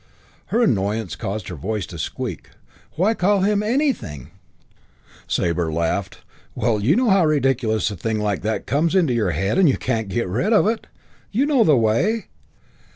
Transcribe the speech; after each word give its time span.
Her 0.47 0.63
annoyance 0.63 1.15
caused 1.15 1.47
her 1.49 1.55
voice 1.55 1.85
to 1.85 1.99
squeak. 1.99 2.49
"Why 2.93 3.13
call 3.13 3.41
him 3.41 3.61
anything?" 3.61 4.31
Sabre 5.27 5.71
laughed. 5.71 6.21
"Well, 6.55 6.81
you 6.83 6.95
know 6.95 7.11
how 7.11 7.21
a 7.21 7.27
ridiculous 7.27 7.87
thing 7.91 8.17
like 8.19 8.41
that 8.41 8.65
comes 8.65 8.95
into 8.95 9.13
your 9.13 9.29
head 9.29 9.59
and 9.59 9.69
you 9.69 9.77
can't 9.77 10.09
get 10.09 10.27
rid 10.27 10.53
of 10.53 10.65
it. 10.65 10.87
You 11.31 11.45
know 11.45 11.63
the 11.63 11.77
way." 11.77 12.29